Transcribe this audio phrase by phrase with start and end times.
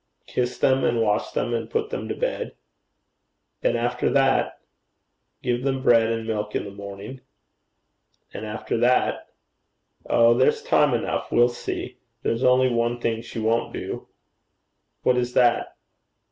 [0.25, 2.55] 'Kiss them and wash them and put them to bed.'
[3.61, 4.59] 'And after that?'
[5.43, 7.21] 'Give them bread and milk in the morning.'
[8.33, 9.29] 'And after that?'
[10.09, 10.33] 'Oh!
[10.33, 11.31] there's time enough.
[11.31, 11.99] We'll see.
[12.23, 14.07] There's only one thing she won't do.'
[15.03, 15.75] 'What is that?'